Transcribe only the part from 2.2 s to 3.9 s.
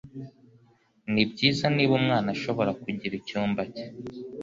ashobora kugira icyumba cye.